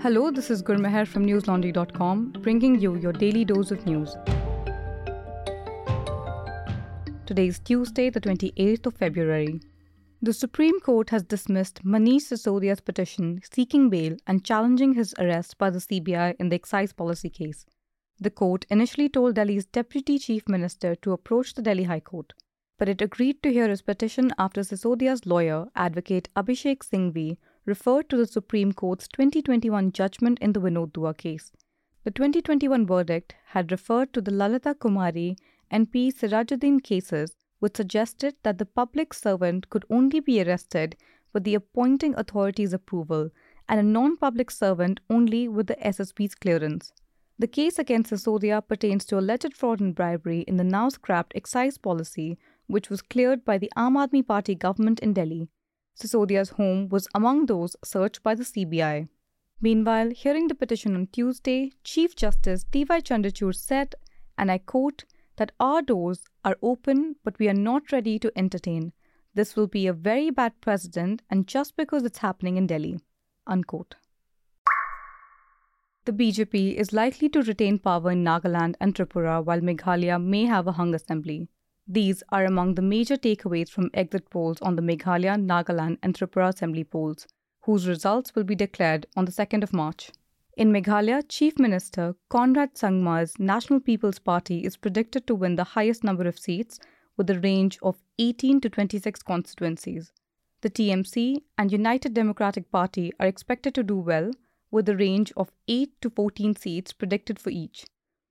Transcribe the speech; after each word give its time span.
Hello, 0.00 0.30
this 0.30 0.48
is 0.48 0.62
Gurmeher 0.62 1.04
from 1.08 1.26
newslaundry.com, 1.26 2.36
bringing 2.40 2.78
you 2.78 2.94
your 2.94 3.12
daily 3.12 3.44
dose 3.44 3.72
of 3.72 3.84
news. 3.84 4.16
Today 7.26 7.48
is 7.48 7.58
Tuesday, 7.58 8.08
the 8.08 8.20
28th 8.20 8.86
of 8.86 8.94
February. 8.94 9.60
The 10.22 10.32
Supreme 10.32 10.78
Court 10.78 11.10
has 11.10 11.24
dismissed 11.24 11.84
Manish 11.84 12.28
Sisodia's 12.28 12.80
petition 12.80 13.40
seeking 13.52 13.90
bail 13.90 14.16
and 14.28 14.44
challenging 14.44 14.94
his 14.94 15.14
arrest 15.18 15.58
by 15.58 15.68
the 15.68 15.80
CBI 15.80 16.36
in 16.38 16.48
the 16.48 16.54
excise 16.54 16.92
policy 16.92 17.28
case. 17.28 17.66
The 18.20 18.30
court 18.30 18.66
initially 18.70 19.08
told 19.08 19.34
Delhi's 19.34 19.66
Deputy 19.66 20.20
Chief 20.20 20.48
Minister 20.48 20.94
to 20.94 21.10
approach 21.10 21.54
the 21.54 21.62
Delhi 21.62 21.84
High 21.84 21.98
Court, 21.98 22.34
but 22.78 22.88
it 22.88 23.02
agreed 23.02 23.42
to 23.42 23.52
hear 23.52 23.68
his 23.68 23.82
petition 23.82 24.30
after 24.38 24.60
Sisodia's 24.60 25.26
lawyer, 25.26 25.66
Advocate 25.74 26.28
Abhishek 26.36 26.88
Singhvi, 26.88 27.36
referred 27.68 28.08
to 28.08 28.16
the 28.16 28.26
Supreme 28.26 28.72
Court's 28.72 29.06
2021 29.08 29.92
judgment 29.92 30.38
in 30.40 30.54
the 30.54 30.60
Vinod 30.60 30.94
Dua 30.94 31.12
case. 31.12 31.52
The 32.04 32.10
2021 32.10 32.86
verdict 32.86 33.34
had 33.48 33.70
referred 33.70 34.14
to 34.14 34.22
the 34.22 34.32
Lalita 34.32 34.74
Kumari 34.74 35.36
and 35.70 35.92
P. 35.92 36.10
Sirajuddin 36.10 36.82
cases, 36.82 37.36
which 37.58 37.76
suggested 37.76 38.36
that 38.42 38.56
the 38.56 38.64
public 38.64 39.12
servant 39.12 39.68
could 39.68 39.84
only 39.90 40.20
be 40.20 40.42
arrested 40.42 40.96
with 41.34 41.44
the 41.44 41.54
appointing 41.54 42.14
authority's 42.16 42.72
approval 42.72 43.30
and 43.68 43.78
a 43.78 43.82
non 43.82 44.16
public 44.16 44.50
servant 44.50 45.00
only 45.10 45.46
with 45.46 45.66
the 45.66 45.76
SSP's 45.76 46.34
clearance. 46.34 46.94
The 47.38 47.46
case 47.46 47.78
against 47.78 48.10
Sisodia 48.10 48.66
pertains 48.66 49.04
to 49.06 49.18
alleged 49.18 49.54
fraud 49.54 49.80
and 49.80 49.94
bribery 49.94 50.40
in 50.40 50.56
the 50.56 50.64
now 50.64 50.88
scrapped 50.88 51.36
excise 51.36 51.76
policy, 51.76 52.38
which 52.66 52.88
was 52.88 53.02
cleared 53.02 53.44
by 53.44 53.58
the 53.58 53.70
Aam 53.76 53.94
Aadmi 53.94 54.26
Party 54.26 54.54
government 54.54 55.00
in 55.00 55.12
Delhi. 55.12 55.50
Sisodia's 55.98 56.50
home 56.50 56.88
was 56.88 57.08
among 57.14 57.46
those 57.46 57.76
searched 57.82 58.22
by 58.22 58.34
the 58.34 58.44
CBI. 58.44 59.08
Meanwhile, 59.60 60.10
hearing 60.10 60.46
the 60.46 60.54
petition 60.54 60.94
on 60.94 61.08
Tuesday, 61.08 61.72
Chief 61.82 62.14
Justice 62.14 62.64
D.Y. 62.64 63.00
Chandrachud 63.00 63.56
said, 63.56 63.96
and 64.36 64.50
I 64.50 64.58
quote, 64.58 65.04
that 65.36 65.52
our 65.58 65.82
doors 65.82 66.24
are 66.44 66.56
open, 66.62 67.16
but 67.24 67.38
we 67.38 67.48
are 67.48 67.54
not 67.54 67.90
ready 67.90 68.18
to 68.20 68.32
entertain. 68.36 68.92
This 69.34 69.56
will 69.56 69.66
be 69.66 69.86
a 69.86 69.92
very 69.92 70.30
bad 70.30 70.60
precedent, 70.60 71.22
and 71.30 71.46
just 71.48 71.76
because 71.76 72.04
it's 72.04 72.18
happening 72.18 72.56
in 72.56 72.66
Delhi. 72.66 73.00
Unquote. 73.46 73.96
The 76.04 76.12
BJP 76.12 76.74
is 76.74 76.92
likely 76.92 77.28
to 77.30 77.42
retain 77.42 77.78
power 77.78 78.12
in 78.12 78.24
Nagaland 78.24 78.74
and 78.80 78.94
Tripura 78.94 79.44
while 79.44 79.60
Meghalaya 79.60 80.22
may 80.22 80.46
have 80.46 80.66
a 80.66 80.72
hung 80.72 80.94
assembly. 80.94 81.48
These 81.90 82.22
are 82.28 82.44
among 82.44 82.74
the 82.74 82.82
major 82.82 83.16
takeaways 83.16 83.70
from 83.70 83.90
exit 83.94 84.28
polls 84.28 84.60
on 84.60 84.76
the 84.76 84.82
Meghalaya, 84.82 85.42
Nagaland, 85.42 85.96
and 86.02 86.14
Tripura 86.14 86.50
assembly 86.50 86.84
polls, 86.84 87.26
whose 87.62 87.88
results 87.88 88.34
will 88.34 88.44
be 88.44 88.54
declared 88.54 89.06
on 89.16 89.24
the 89.24 89.32
2nd 89.32 89.62
of 89.62 89.72
March. 89.72 90.10
In 90.54 90.70
Meghalaya, 90.70 91.22
Chief 91.26 91.58
Minister 91.58 92.14
Conrad 92.28 92.74
Sangma's 92.74 93.38
National 93.38 93.80
People's 93.80 94.18
Party 94.18 94.64
is 94.64 94.76
predicted 94.76 95.26
to 95.26 95.34
win 95.34 95.56
the 95.56 95.64
highest 95.64 96.04
number 96.04 96.28
of 96.28 96.38
seats 96.38 96.78
with 97.16 97.30
a 97.30 97.40
range 97.40 97.78
of 97.82 97.96
18 98.18 98.60
to 98.60 98.68
26 98.68 99.22
constituencies. 99.22 100.12
The 100.60 100.68
TMC 100.68 101.42
and 101.56 101.72
United 101.72 102.12
Democratic 102.12 102.70
Party 102.70 103.12
are 103.18 103.26
expected 103.26 103.74
to 103.76 103.82
do 103.82 103.96
well 103.96 104.32
with 104.70 104.90
a 104.90 104.96
range 104.96 105.32
of 105.38 105.52
8 105.68 105.98
to 106.02 106.10
14 106.10 106.54
seats 106.54 106.92
predicted 106.92 107.38
for 107.38 107.48
each. 107.48 107.86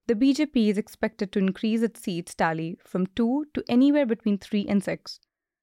The 0.08 0.16
BJP 0.16 0.70
is 0.70 0.78
expected 0.78 1.34
to 1.34 1.40
increase 1.40 1.82
its 1.82 2.00
seats 2.00 2.34
tally 2.34 2.78
from 2.82 3.08
2 3.08 3.48
to 3.54 3.64
anywhere 3.68 4.06
between 4.06 4.38
3 4.38 4.66
and 4.68 4.82
6. 4.82 5.20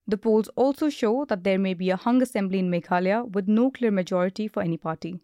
The 0.07 0.19
polls 0.19 0.49
also 0.55 0.91
show 0.91 1.25
that 1.31 1.45
there 1.45 1.59
may 1.59 1.73
be 1.73 1.89
a 1.89 1.97
hung 1.97 2.21
assembly 2.21 2.59
in 2.59 2.71
Meghalaya 2.71 3.33
with 3.33 3.49
no 3.49 3.71
clear 3.71 3.91
majority 3.91 4.47
for 4.47 4.63
any 4.63 4.77
party. 4.77 5.19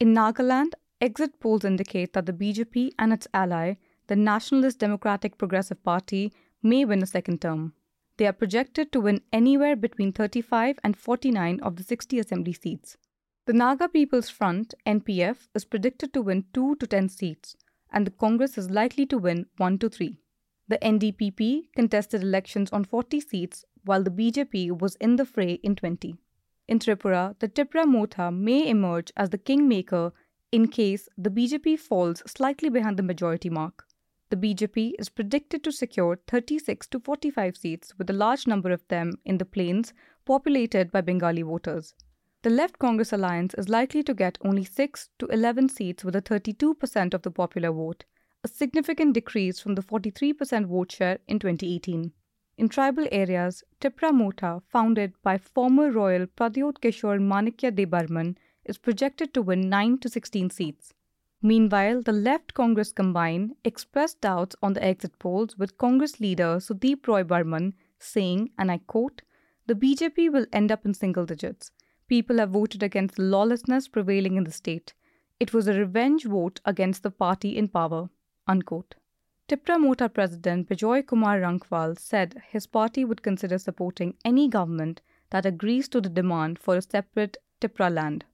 In 0.00 0.12
Nagaland, 0.12 0.72
exit 1.00 1.38
polls 1.38 1.64
indicate 1.64 2.14
that 2.14 2.26
the 2.26 2.32
BJP 2.32 2.90
and 2.98 3.12
its 3.12 3.28
ally, 3.32 3.74
the 4.08 4.16
Nationalist 4.16 4.80
Democratic 4.80 5.38
Progressive 5.38 5.80
Party, 5.84 6.32
may 6.60 6.84
win 6.84 7.00
a 7.00 7.06
second 7.06 7.40
term. 7.40 7.74
They 8.16 8.26
are 8.26 8.32
projected 8.32 8.90
to 8.90 9.00
win 9.00 9.20
anywhere 9.32 9.76
between 9.76 10.12
35 10.12 10.80
and 10.82 10.96
49 10.96 11.60
of 11.60 11.76
the 11.76 11.84
60 11.84 12.18
assembly 12.18 12.52
seats. 12.52 12.96
The 13.46 13.52
Naga 13.52 13.88
People's 13.88 14.30
Front, 14.30 14.74
NPF, 14.84 15.46
is 15.54 15.64
predicted 15.64 16.12
to 16.14 16.22
win 16.22 16.46
2 16.52 16.74
to 16.76 16.86
10 16.88 17.08
seats, 17.08 17.56
and 17.94 18.06
the 18.06 18.10
Congress 18.10 18.58
is 18.58 18.70
likely 18.70 19.06
to 19.06 19.16
win 19.16 19.46
1 19.56 19.78
to 19.78 19.88
3. 19.88 20.18
The 20.66 20.78
NDPP 20.78 21.68
contested 21.76 22.22
elections 22.22 22.70
on 22.72 22.84
40 22.84 23.20
seats, 23.20 23.64
while 23.84 24.02
the 24.02 24.10
BJP 24.10 24.80
was 24.80 24.96
in 24.96 25.16
the 25.16 25.24
fray 25.24 25.54
in 25.62 25.76
20. 25.76 26.16
In 26.66 26.78
Tripura, 26.78 27.38
the 27.38 27.48
Tipra 27.48 27.86
Motha 27.86 28.32
may 28.32 28.68
emerge 28.68 29.12
as 29.16 29.30
the 29.30 29.38
kingmaker 29.38 30.12
in 30.50 30.68
case 30.68 31.08
the 31.16 31.30
BJP 31.30 31.78
falls 31.78 32.22
slightly 32.26 32.68
behind 32.68 32.96
the 32.98 33.02
majority 33.02 33.48
mark. 33.48 33.84
The 34.30 34.36
BJP 34.36 34.94
is 34.98 35.08
predicted 35.08 35.62
to 35.62 35.70
secure 35.70 36.18
36 36.26 36.88
to 36.88 36.98
45 36.98 37.56
seats, 37.56 37.92
with 37.96 38.10
a 38.10 38.14
large 38.14 38.46
number 38.48 38.72
of 38.72 38.88
them 38.88 39.12
in 39.24 39.38
the 39.38 39.44
plains 39.44 39.92
populated 40.24 40.90
by 40.90 41.02
Bengali 41.02 41.42
voters. 41.42 41.94
The 42.44 42.50
Left 42.50 42.78
Congress 42.78 43.10
alliance 43.10 43.54
is 43.54 43.70
likely 43.70 44.02
to 44.02 44.12
get 44.12 44.36
only 44.44 44.64
6 44.64 45.08
to 45.18 45.26
11 45.28 45.70
seats 45.70 46.04
with 46.04 46.14
a 46.14 46.20
32% 46.20 47.14
of 47.14 47.22
the 47.22 47.30
popular 47.30 47.72
vote, 47.72 48.04
a 48.42 48.48
significant 48.48 49.14
decrease 49.14 49.60
from 49.60 49.76
the 49.76 49.82
43% 49.82 50.66
vote 50.66 50.92
share 50.92 51.20
in 51.26 51.38
2018. 51.38 52.12
In 52.58 52.68
tribal 52.68 53.06
areas, 53.10 53.64
Tipra 53.80 54.12
Motha, 54.12 54.60
founded 54.68 55.14
by 55.22 55.38
former 55.38 55.90
royal 55.90 56.26
Pradyot 56.26 56.80
Kishore 56.82 57.18
Manikya 57.18 57.74
Debarman, 57.74 58.36
is 58.66 58.76
projected 58.76 59.32
to 59.32 59.40
win 59.40 59.70
9 59.70 59.96
to 60.00 60.10
16 60.10 60.50
seats. 60.50 60.92
Meanwhile, 61.40 62.02
the 62.02 62.12
Left 62.12 62.52
Congress 62.52 62.92
Combine 62.92 63.56
expressed 63.64 64.20
doubts 64.20 64.54
on 64.62 64.74
the 64.74 64.84
exit 64.84 65.18
polls 65.18 65.56
with 65.56 65.78
Congress 65.78 66.20
leader 66.20 66.58
Sudeep 66.58 67.06
Roy 67.06 67.24
Barman 67.24 67.72
saying, 67.98 68.50
and 68.58 68.70
I 68.70 68.80
quote, 68.86 69.22
the 69.66 69.74
BJP 69.74 70.30
will 70.30 70.44
end 70.52 70.70
up 70.70 70.84
in 70.84 70.92
single 70.92 71.24
digits 71.24 71.70
people 72.08 72.38
have 72.38 72.50
voted 72.50 72.82
against 72.82 73.18
lawlessness 73.18 73.88
prevailing 73.88 74.36
in 74.36 74.44
the 74.44 74.52
state. 74.52 74.94
It 75.40 75.52
was 75.52 75.66
a 75.66 75.74
revenge 75.74 76.24
vote 76.24 76.60
against 76.64 77.02
the 77.02 77.10
party 77.10 77.56
in 77.56 77.68
power. 77.68 78.10
Unquote. 78.46 78.94
Tipra 79.48 79.78
Motha 79.78 80.08
President 80.08 80.68
Bijoy 80.68 81.06
Kumar 81.06 81.38
Hrangkhawl 81.38 81.98
said 81.98 82.42
his 82.48 82.66
party 82.66 83.04
would 83.04 83.22
consider 83.22 83.58
supporting 83.58 84.14
any 84.24 84.48
government 84.48 85.02
that 85.30 85.44
agrees 85.44 85.88
to 85.88 86.00
the 86.00 86.08
demand 86.08 86.58
for 86.58 86.76
a 86.76 86.82
separate 86.82 87.36
Tipra 87.60 87.92
land. 87.92 88.24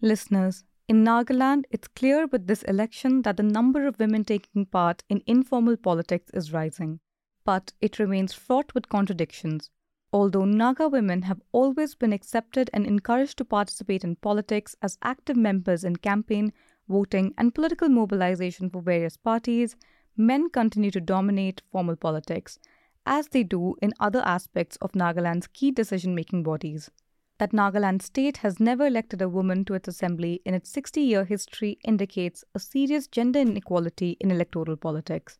Listeners, 0.00 0.64
in 0.88 1.04
Nagaland, 1.04 1.64
it's 1.70 1.86
clear 1.88 2.26
with 2.26 2.46
this 2.46 2.62
election 2.62 3.22
that 3.22 3.36
the 3.36 3.42
number 3.42 3.86
of 3.86 3.98
women 3.98 4.24
taking 4.24 4.64
part 4.64 5.04
in 5.08 5.22
informal 5.26 5.76
politics 5.76 6.30
is 6.32 6.52
rising. 6.52 7.00
But 7.44 7.72
it 7.80 7.98
remains 7.98 8.32
fraught 8.32 8.74
with 8.74 8.88
contradictions. 8.88 9.70
Although 10.10 10.46
Naga 10.46 10.88
women 10.88 11.22
have 11.22 11.42
always 11.52 11.94
been 11.94 12.14
accepted 12.14 12.70
and 12.72 12.86
encouraged 12.86 13.36
to 13.38 13.44
participate 13.44 14.04
in 14.04 14.16
politics 14.16 14.74
as 14.80 14.96
active 15.02 15.36
members 15.36 15.84
in 15.84 15.96
campaign, 15.96 16.52
voting, 16.88 17.34
and 17.36 17.54
political 17.54 17.90
mobilization 17.90 18.70
for 18.70 18.80
various 18.80 19.18
parties, 19.18 19.76
men 20.16 20.48
continue 20.48 20.90
to 20.90 21.00
dominate 21.00 21.60
formal 21.70 21.94
politics, 21.94 22.58
as 23.04 23.28
they 23.28 23.42
do 23.42 23.76
in 23.82 23.92
other 24.00 24.22
aspects 24.24 24.76
of 24.76 24.92
Nagaland's 24.92 25.46
key 25.46 25.70
decision 25.70 26.14
making 26.14 26.42
bodies. 26.42 26.90
That 27.36 27.52
Nagaland 27.52 28.00
state 28.00 28.38
has 28.38 28.58
never 28.58 28.86
elected 28.86 29.20
a 29.20 29.28
woman 29.28 29.64
to 29.66 29.74
its 29.74 29.88
assembly 29.88 30.40
in 30.44 30.54
its 30.54 30.70
60 30.70 31.02
year 31.02 31.24
history 31.24 31.78
indicates 31.84 32.44
a 32.54 32.58
serious 32.58 33.06
gender 33.06 33.40
inequality 33.40 34.16
in 34.20 34.30
electoral 34.30 34.76
politics. 34.76 35.38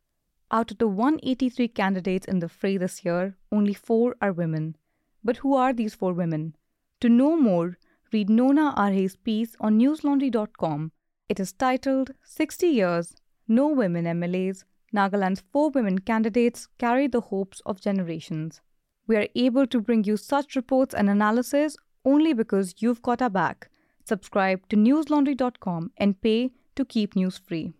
Out 0.50 0.70
of 0.70 0.78
the 0.78 0.88
183 0.88 1.69
candidates 1.69 2.26
in 2.26 2.38
the 2.38 2.48
fray 2.48 2.78
this 2.78 3.04
year, 3.04 3.36
only 3.53 3.75
four 3.75 4.16
are 4.22 4.32
women. 4.32 4.76
But 5.22 5.38
who 5.38 5.54
are 5.54 5.75
these 5.75 5.94
four 5.94 6.14
women? 6.14 6.56
To 7.00 7.09
know 7.10 7.36
more, 7.36 7.77
read 8.12 8.30
Nona 8.30 8.72
Arhe's 8.74 9.16
piece 9.16 9.54
on 9.60 9.78
newslaundry.com. 9.78 10.92
It 11.28 11.39
is 11.39 11.53
titled 11.53 12.12
60 12.24 12.66
Years, 12.66 13.15
No 13.47 13.68
Women 13.68 14.06
MLAs, 14.06 14.65
Nagaland's 14.95 15.42
four 15.53 15.68
women 15.68 15.98
candidates 15.98 16.68
carry 16.78 17.09
the 17.09 17.21
hopes 17.21 17.60
of 17.66 17.83
generations. 17.83 18.62
We 19.06 19.16
are 19.16 19.28
able 19.34 19.66
to 19.66 19.80
bring 19.83 20.04
you 20.04 20.16
such 20.16 20.56
reports 20.56 20.94
and 20.94 21.10
analysis 21.10 21.77
only 22.06 22.33
because 22.33 22.77
you've 22.78 23.03
got 23.03 23.21
our 23.21 23.28
back. 23.28 23.68
Subscribe 24.04 24.66
to 24.71 24.77
newslaundry.com 24.77 25.92
and 25.98 26.21
pay 26.22 26.53
to 26.77 26.84
keep 26.86 27.15
news 27.15 27.36
free. 27.36 27.74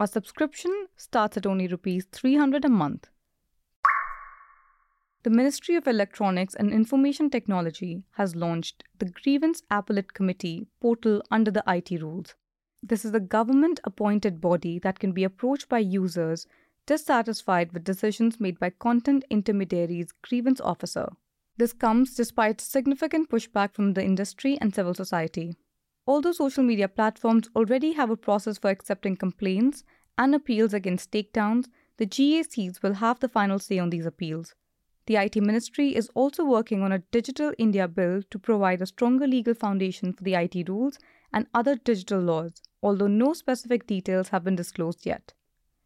Our 0.00 0.06
subscription 0.06 0.86
starts 0.96 1.36
at 1.36 1.44
only 1.44 1.66
rupees 1.66 2.06
300 2.10 2.64
a 2.64 2.70
month. 2.70 3.10
The 5.24 5.28
Ministry 5.28 5.74
of 5.74 5.86
Electronics 5.86 6.54
and 6.54 6.72
Information 6.72 7.28
Technology 7.28 8.02
has 8.12 8.34
launched 8.34 8.82
the 8.98 9.10
Grievance 9.10 9.62
Appellate 9.70 10.14
Committee 10.14 10.68
portal 10.80 11.22
under 11.30 11.50
the 11.50 11.62
IT 11.66 12.00
rules. 12.00 12.34
This 12.82 13.04
is 13.04 13.12
a 13.12 13.20
government 13.20 13.78
appointed 13.84 14.40
body 14.40 14.78
that 14.78 14.98
can 14.98 15.12
be 15.12 15.22
approached 15.22 15.68
by 15.68 15.80
users 15.80 16.46
dissatisfied 16.86 17.72
with 17.72 17.84
decisions 17.84 18.40
made 18.40 18.58
by 18.58 18.70
content 18.70 19.26
intermediaries 19.28 20.14
grievance 20.22 20.62
officer. 20.62 21.10
This 21.58 21.74
comes 21.74 22.14
despite 22.14 22.62
significant 22.62 23.28
pushback 23.28 23.74
from 23.74 23.92
the 23.92 24.02
industry 24.02 24.56
and 24.62 24.74
civil 24.74 24.94
society. 24.94 25.56
Although 26.10 26.32
social 26.32 26.64
media 26.64 26.88
platforms 26.88 27.48
already 27.54 27.92
have 27.92 28.10
a 28.10 28.16
process 28.16 28.58
for 28.58 28.68
accepting 28.68 29.14
complaints 29.14 29.84
and 30.18 30.34
appeals 30.34 30.74
against 30.74 31.12
takedowns, 31.12 31.68
the 31.98 32.06
GACs 32.06 32.82
will 32.82 32.94
have 32.94 33.20
the 33.20 33.28
final 33.28 33.60
say 33.60 33.78
on 33.78 33.90
these 33.90 34.06
appeals. 34.06 34.56
The 35.06 35.14
IT 35.18 35.36
Ministry 35.36 35.94
is 35.94 36.10
also 36.16 36.44
working 36.44 36.82
on 36.82 36.90
a 36.90 37.04
Digital 37.12 37.52
India 37.58 37.86
Bill 37.86 38.24
to 38.28 38.38
provide 38.40 38.82
a 38.82 38.86
stronger 38.86 39.28
legal 39.28 39.54
foundation 39.54 40.12
for 40.12 40.24
the 40.24 40.34
IT 40.34 40.68
rules 40.68 40.98
and 41.32 41.46
other 41.54 41.76
digital 41.76 42.20
laws, 42.20 42.60
although 42.82 43.06
no 43.06 43.32
specific 43.32 43.86
details 43.86 44.30
have 44.30 44.42
been 44.42 44.56
disclosed 44.56 45.06
yet. 45.06 45.32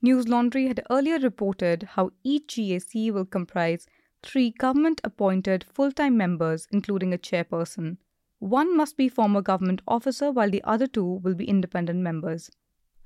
News 0.00 0.26
Laundry 0.26 0.68
had 0.68 0.86
earlier 0.88 1.18
reported 1.18 1.82
how 1.82 2.12
each 2.22 2.54
GAC 2.56 3.12
will 3.12 3.26
comprise 3.26 3.86
three 4.22 4.52
government 4.52 5.02
appointed 5.04 5.66
full 5.70 5.92
time 5.92 6.16
members, 6.16 6.66
including 6.70 7.12
a 7.12 7.18
chairperson. 7.18 7.98
One 8.44 8.76
must 8.76 8.98
be 8.98 9.08
former 9.08 9.40
government 9.40 9.80
officer, 9.88 10.30
while 10.30 10.50
the 10.50 10.62
other 10.64 10.86
two 10.86 11.02
will 11.02 11.32
be 11.34 11.48
independent 11.48 12.00
members. 12.00 12.50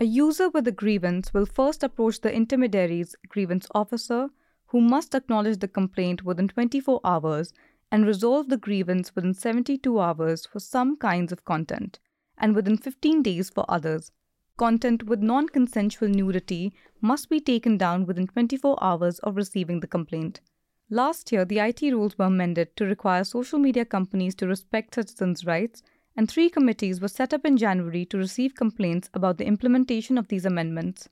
A 0.00 0.04
user 0.04 0.48
with 0.48 0.66
a 0.66 0.72
grievance 0.72 1.32
will 1.32 1.46
first 1.46 1.84
approach 1.84 2.20
the 2.20 2.34
intermediary's 2.34 3.14
grievance 3.28 3.68
officer, 3.72 4.30
who 4.66 4.80
must 4.80 5.14
acknowledge 5.14 5.60
the 5.60 5.68
complaint 5.68 6.24
within 6.24 6.48
24 6.48 7.00
hours 7.04 7.52
and 7.92 8.04
resolve 8.04 8.48
the 8.48 8.56
grievance 8.56 9.14
within 9.14 9.32
72 9.32 10.00
hours 10.00 10.44
for 10.44 10.58
some 10.58 10.96
kinds 10.96 11.30
of 11.30 11.44
content, 11.44 12.00
and 12.36 12.56
within 12.56 12.76
15 12.76 13.22
days 13.22 13.48
for 13.48 13.64
others. 13.68 14.10
Content 14.56 15.04
with 15.04 15.22
non 15.22 15.48
consensual 15.48 16.08
nudity 16.08 16.74
must 17.00 17.28
be 17.28 17.38
taken 17.38 17.78
down 17.78 18.06
within 18.06 18.26
24 18.26 18.76
hours 18.82 19.20
of 19.20 19.36
receiving 19.36 19.78
the 19.78 19.86
complaint. 19.86 20.40
Last 20.90 21.32
year, 21.32 21.44
the 21.44 21.58
IT 21.58 21.82
rules 21.82 22.16
were 22.16 22.24
amended 22.24 22.74
to 22.76 22.86
require 22.86 23.22
social 23.22 23.58
media 23.58 23.84
companies 23.84 24.34
to 24.36 24.46
respect 24.46 24.94
citizens' 24.94 25.44
rights, 25.44 25.82
and 26.16 26.26
three 26.26 26.48
committees 26.48 26.98
were 26.98 27.08
set 27.08 27.34
up 27.34 27.44
in 27.44 27.58
January 27.58 28.06
to 28.06 28.16
receive 28.16 28.54
complaints 28.54 29.10
about 29.12 29.36
the 29.36 29.44
implementation 29.44 30.16
of 30.16 30.28
these 30.28 30.46
amendments. 30.46 31.10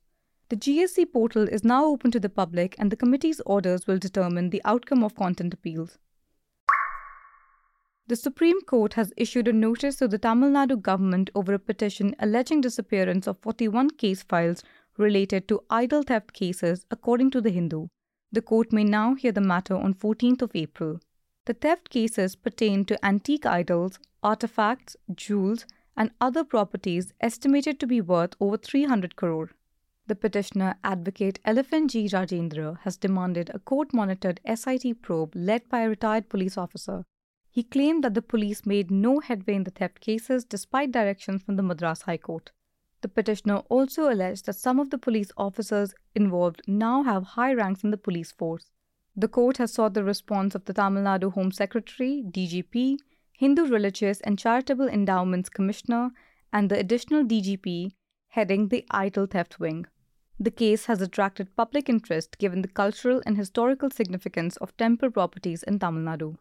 The 0.48 0.56
GSC 0.56 1.12
portal 1.12 1.46
is 1.46 1.62
now 1.62 1.84
open 1.84 2.10
to 2.12 2.20
the 2.20 2.30
public, 2.30 2.74
and 2.78 2.90
the 2.90 2.96
committee's 2.96 3.40
orders 3.44 3.86
will 3.86 3.98
determine 3.98 4.48
the 4.48 4.62
outcome 4.64 5.04
of 5.04 5.14
content 5.14 5.52
appeals. 5.52 5.98
The 8.06 8.16
Supreme 8.16 8.62
Court 8.62 8.94
has 8.94 9.12
issued 9.18 9.46
a 9.46 9.52
notice 9.52 9.96
to 9.96 10.08
the 10.08 10.16
Tamil 10.16 10.52
Nadu 10.52 10.80
government 10.80 11.28
over 11.34 11.52
a 11.52 11.58
petition 11.58 12.16
alleging 12.18 12.62
disappearance 12.62 13.26
of 13.26 13.36
41 13.40 13.90
case 13.90 14.22
files 14.22 14.62
related 14.96 15.48
to 15.48 15.64
idol 15.68 16.02
theft 16.02 16.32
cases, 16.32 16.86
according 16.90 17.30
to 17.32 17.42
the 17.42 17.50
Hindu. 17.50 17.88
The 18.32 18.42
court 18.42 18.72
may 18.72 18.84
now 18.84 19.14
hear 19.14 19.32
the 19.32 19.40
matter 19.40 19.74
on 19.76 19.94
14th 19.94 20.42
of 20.42 20.50
April. 20.54 21.00
The 21.44 21.54
theft 21.54 21.90
cases 21.90 22.36
pertain 22.36 22.84
to 22.86 23.04
antique 23.04 23.46
idols, 23.46 23.98
artifacts, 24.22 24.96
jewels, 25.14 25.64
and 25.96 26.10
other 26.20 26.44
properties 26.44 27.12
estimated 27.20 27.80
to 27.80 27.86
be 27.86 28.00
worth 28.00 28.34
over 28.40 28.56
300 28.56 29.16
crore. 29.16 29.50
The 30.06 30.16
petitioner, 30.16 30.76
advocate 30.84 31.40
Elephant 31.44 31.90
G. 31.90 32.08
Rajendra, 32.08 32.78
has 32.80 32.96
demanded 32.96 33.50
a 33.52 33.58
court 33.58 33.94
monitored 33.94 34.40
SIT 34.46 35.02
probe 35.02 35.32
led 35.34 35.68
by 35.68 35.80
a 35.80 35.88
retired 35.88 36.28
police 36.28 36.56
officer 36.56 37.04
he 37.56 37.62
claimed 37.62 38.04
that 38.04 38.12
the 38.12 38.20
police 38.20 38.66
made 38.66 38.90
no 38.90 39.18
headway 39.18 39.54
in 39.54 39.64
the 39.64 39.70
theft 39.70 39.98
cases 40.00 40.44
despite 40.44 40.92
directions 40.92 41.42
from 41.42 41.56
the 41.56 41.62
Madras 41.62 42.02
High 42.02 42.18
Court. 42.18 42.50
The 43.02 43.08
petitioner 43.08 43.58
also 43.68 44.10
alleged 44.10 44.46
that 44.46 44.54
some 44.54 44.80
of 44.80 44.90
the 44.90 44.98
police 44.98 45.30
officers 45.36 45.94
involved 46.14 46.62
now 46.66 47.02
have 47.02 47.22
high 47.22 47.52
ranks 47.52 47.84
in 47.84 47.90
the 47.90 47.96
police 47.96 48.32
force. 48.32 48.70
The 49.14 49.28
court 49.28 49.58
has 49.58 49.72
sought 49.72 49.94
the 49.94 50.04
response 50.04 50.54
of 50.54 50.64
the 50.64 50.74
Tamil 50.74 51.02
Nadu 51.04 51.32
Home 51.32 51.52
Secretary, 51.52 52.22
DGP, 52.28 52.98
Hindu 53.32 53.66
Religious 53.66 54.20
and 54.22 54.38
Charitable 54.38 54.88
Endowments 54.88 55.48
Commissioner, 55.48 56.10
and 56.52 56.70
the 56.70 56.78
additional 56.78 57.24
DGP 57.24 57.92
heading 58.28 58.68
the 58.68 58.84
idol 58.90 59.26
theft 59.26 59.60
wing. 59.60 59.86
The 60.38 60.50
case 60.50 60.86
has 60.86 61.00
attracted 61.00 61.56
public 61.56 61.88
interest 61.88 62.36
given 62.38 62.60
the 62.60 62.68
cultural 62.68 63.22
and 63.24 63.36
historical 63.36 63.90
significance 63.90 64.56
of 64.58 64.76
temple 64.76 65.10
properties 65.10 65.62
in 65.62 65.78
Tamil 65.78 66.02
Nadu. 66.02 66.36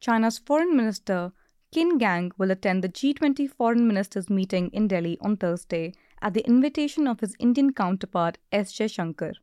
China's 0.00 0.38
Foreign 0.38 0.74
Minister 0.74 1.32
Qin 1.72 2.00
Gang 2.00 2.32
will 2.36 2.50
attend 2.50 2.82
the 2.82 2.88
G20 2.88 3.48
Foreign 3.48 3.86
Ministers 3.86 4.28
meeting 4.28 4.70
in 4.72 4.88
Delhi 4.88 5.16
on 5.20 5.36
Thursday 5.36 5.94
at 6.20 6.34
the 6.34 6.44
invitation 6.44 7.06
of 7.06 7.20
his 7.20 7.36
Indian 7.38 7.72
counterpart 7.72 8.38
S. 8.50 8.72
Jaishankar. 8.72 9.34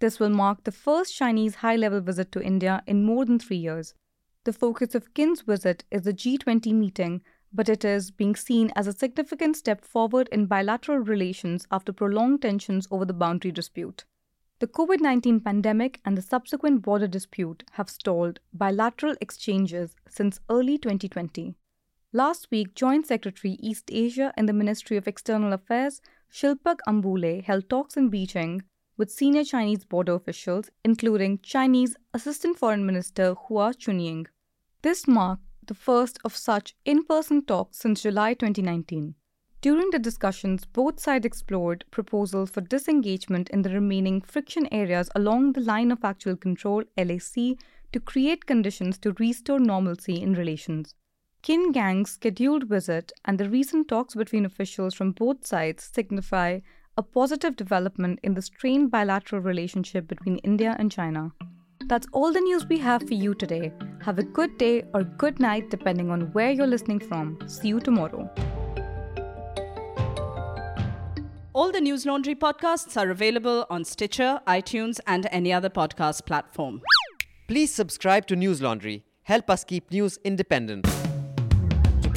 This 0.00 0.18
will 0.18 0.28
mark 0.28 0.64
the 0.64 0.72
first 0.72 1.14
Chinese 1.14 1.54
high 1.54 1.76
level 1.76 2.00
visit 2.00 2.32
to 2.32 2.42
India 2.42 2.82
in 2.88 3.04
more 3.04 3.24
than 3.24 3.38
three 3.38 3.58
years. 3.58 3.94
The 4.42 4.52
focus 4.52 4.96
of 4.96 5.14
Qin's 5.14 5.42
visit 5.42 5.84
is 5.92 6.02
the 6.02 6.12
G20 6.12 6.72
meeting, 6.72 7.22
but 7.52 7.68
it 7.68 7.84
is 7.84 8.10
being 8.10 8.34
seen 8.34 8.72
as 8.74 8.88
a 8.88 8.92
significant 8.92 9.56
step 9.56 9.84
forward 9.84 10.28
in 10.32 10.46
bilateral 10.46 10.98
relations 10.98 11.64
after 11.70 11.92
prolonged 11.92 12.42
tensions 12.42 12.88
over 12.90 13.04
the 13.04 13.12
boundary 13.12 13.52
dispute. 13.52 14.04
The 14.58 14.66
COVID 14.66 15.00
19 15.00 15.38
pandemic 15.42 16.00
and 16.04 16.18
the 16.18 16.22
subsequent 16.22 16.82
border 16.82 17.06
dispute 17.06 17.62
have 17.74 17.88
stalled 17.88 18.40
bilateral 18.52 19.14
exchanges 19.20 19.94
since 20.08 20.40
early 20.50 20.76
2020. 20.76 21.54
Last 22.14 22.48
week, 22.50 22.74
Joint 22.74 23.06
Secretary 23.06 23.58
East 23.60 23.90
Asia 23.92 24.32
in 24.34 24.46
the 24.46 24.54
Ministry 24.54 24.96
of 24.96 25.06
External 25.06 25.52
Affairs, 25.52 26.00
Shilpak 26.32 26.78
Ambule, 26.88 27.44
held 27.44 27.68
talks 27.68 27.98
in 27.98 28.10
Beijing 28.10 28.62
with 28.96 29.10
senior 29.10 29.44
Chinese 29.44 29.84
border 29.84 30.14
officials, 30.14 30.70
including 30.82 31.38
Chinese 31.40 31.96
Assistant 32.14 32.56
Foreign 32.56 32.86
Minister 32.86 33.34
Hua 33.34 33.74
Chunying. 33.74 34.26
This 34.80 35.06
marked 35.06 35.42
the 35.66 35.74
first 35.74 36.18
of 36.24 36.34
such 36.34 36.74
in 36.86 37.04
person 37.04 37.44
talks 37.44 37.76
since 37.76 38.04
July 38.04 38.32
2019. 38.32 39.14
During 39.60 39.90
the 39.90 39.98
discussions, 39.98 40.64
both 40.64 40.98
sides 40.98 41.26
explored 41.26 41.84
proposals 41.90 42.48
for 42.48 42.62
disengagement 42.62 43.50
in 43.50 43.60
the 43.60 43.74
remaining 43.74 44.22
friction 44.22 44.66
areas 44.72 45.10
along 45.14 45.52
the 45.52 45.60
line 45.60 45.90
of 45.90 46.02
actual 46.02 46.36
control 46.36 46.84
LAC 46.96 47.58
to 47.92 48.00
create 48.02 48.46
conditions 48.46 48.96
to 49.00 49.12
restore 49.18 49.58
normalcy 49.60 50.22
in 50.22 50.32
relations. 50.32 50.94
Qin 51.42 51.72
Gang's 51.72 52.10
scheduled 52.12 52.68
visit 52.68 53.12
and 53.24 53.38
the 53.38 53.48
recent 53.48 53.88
talks 53.88 54.14
between 54.14 54.44
officials 54.44 54.94
from 54.94 55.12
both 55.12 55.46
sides 55.46 55.90
signify 55.94 56.60
a 56.96 57.02
positive 57.02 57.54
development 57.54 58.18
in 58.24 58.34
the 58.34 58.42
strained 58.42 58.90
bilateral 58.90 59.40
relationship 59.40 60.08
between 60.08 60.38
India 60.38 60.74
and 60.78 60.90
China. 60.90 61.30
That's 61.86 62.08
all 62.12 62.32
the 62.32 62.40
news 62.40 62.66
we 62.66 62.78
have 62.78 63.06
for 63.06 63.14
you 63.14 63.34
today. 63.34 63.72
Have 64.02 64.18
a 64.18 64.24
good 64.24 64.58
day 64.58 64.82
or 64.92 65.04
good 65.04 65.38
night 65.38 65.70
depending 65.70 66.10
on 66.10 66.32
where 66.32 66.50
you're 66.50 66.66
listening 66.66 66.98
from. 66.98 67.38
See 67.46 67.68
you 67.68 67.80
tomorrow. 67.80 68.28
All 71.54 71.72
the 71.72 71.80
News 71.80 72.04
Laundry 72.04 72.34
podcasts 72.34 73.00
are 73.00 73.10
available 73.10 73.64
on 73.70 73.84
Stitcher, 73.84 74.40
iTunes, 74.46 75.00
and 75.06 75.26
any 75.30 75.52
other 75.52 75.70
podcast 75.70 76.26
platform. 76.26 76.82
Please 77.46 77.72
subscribe 77.72 78.26
to 78.26 78.36
News 78.36 78.60
Laundry. 78.60 79.04
Help 79.22 79.48
us 79.50 79.64
keep 79.64 79.90
news 79.90 80.18
independent. 80.24 80.86